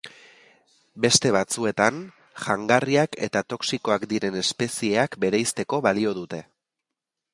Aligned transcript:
Beste 1.03 1.31
batzuetan, 1.35 1.99
jangarriak 2.45 3.19
eta 3.27 3.43
toxikoak 3.55 4.07
diren 4.15 4.39
espezieak 4.41 5.19
bereizteko 5.27 5.85
balio 5.89 6.17
dute. 6.23 6.45